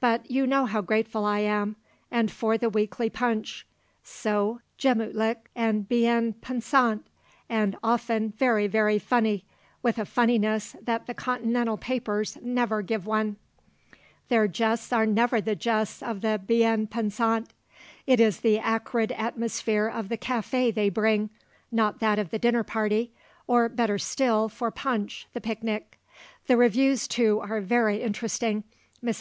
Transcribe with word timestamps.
But 0.00 0.30
you 0.30 0.46
know 0.46 0.64
how 0.64 0.80
grateful 0.80 1.26
I 1.26 1.40
am. 1.40 1.76
And 2.10 2.30
for 2.30 2.56
the 2.56 2.70
weekly 2.70 3.10
Punch; 3.10 3.66
so 4.02 4.62
gemütlich 4.78 5.36
and 5.54 5.86
bien 5.86 6.32
pensant 6.32 7.04
and, 7.46 7.76
often, 7.84 8.30
very, 8.30 8.66
very 8.66 8.98
funny, 8.98 9.44
with 9.82 9.98
a 9.98 10.06
funniness 10.06 10.76
that 10.80 11.06
the 11.06 11.12
Continental 11.12 11.76
papers 11.76 12.38
never 12.40 12.80
give 12.80 13.04
one; 13.04 13.36
their 14.30 14.48
jests 14.48 14.94
are 14.94 15.04
never 15.04 15.42
the 15.42 15.54
jests 15.54 16.02
of 16.02 16.22
the 16.22 16.38
bien 16.42 16.86
pensant. 16.86 17.50
It 18.06 18.18
is 18.18 18.40
the 18.40 18.58
acrid 18.58 19.12
atmosphere 19.12 19.88
of 19.88 20.08
the 20.08 20.16
café 20.16 20.74
they 20.74 20.88
bring, 20.88 21.28
not 21.70 22.00
that 22.00 22.18
of 22.18 22.30
the 22.30 22.38
dinner 22.38 22.64
party, 22.64 23.12
or, 23.46 23.68
better 23.68 23.98
still, 23.98 24.48
for 24.48 24.70
Punch, 24.70 25.26
the 25.34 25.40
picnic. 25.42 26.00
The 26.46 26.56
reviews, 26.56 27.06
too, 27.06 27.40
are 27.40 27.60
very 27.60 28.00
interesting. 28.00 28.64
Mrs. 29.04 29.18